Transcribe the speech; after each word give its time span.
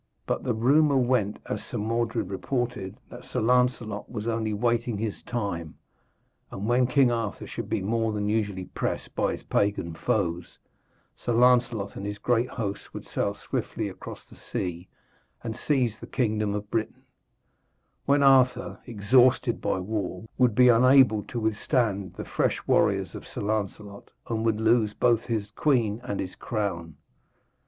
But 0.25 0.41
the 0.43 0.55
rumour 0.55 0.97
went, 0.97 1.37
as 1.45 1.63
Sir 1.63 1.77
Mordred 1.77 2.31
reported, 2.31 2.97
that 3.11 3.23
Sir 3.23 3.39
Lancelot 3.39 4.09
was 4.09 4.25
only 4.25 4.51
waiting 4.51 4.97
his 4.97 5.21
time, 5.21 5.75
and 6.49 6.65
when 6.67 6.87
King 6.87 7.11
Arthur 7.11 7.45
should 7.45 7.69
be 7.69 7.83
more 7.83 8.11
than 8.11 8.27
usually 8.27 8.65
pressed 8.65 9.13
by 9.13 9.33
his 9.33 9.43
pagan 9.43 9.93
foes, 9.93 10.57
Sir 11.15 11.33
Lancelot 11.33 11.95
and 11.95 12.07
his 12.07 12.17
great 12.17 12.49
host 12.49 12.95
would 12.95 13.05
sail 13.05 13.35
swiftly 13.35 13.89
across 13.89 14.25
the 14.25 14.33
sea 14.33 14.87
and 15.43 15.55
seize 15.55 15.99
the 15.99 16.07
kingdom 16.07 16.55
of 16.55 16.71
Britain, 16.71 17.03
when 18.07 18.23
Arthur, 18.23 18.79
exhausted 18.87 19.61
by 19.61 19.79
war, 19.79 20.25
would 20.35 20.55
be 20.55 20.67
unable 20.67 21.21
to 21.25 21.39
withstand 21.41 22.15
the 22.15 22.25
fresh 22.25 22.65
warriors 22.65 23.13
of 23.13 23.27
Sir 23.27 23.41
Lancelot, 23.41 24.09
and 24.27 24.43
would 24.45 24.59
lose 24.59 24.95
both 24.95 25.25
his 25.25 25.51
queen 25.51 26.01
and 26.03 26.19
his 26.19 26.33
crown. 26.33 26.95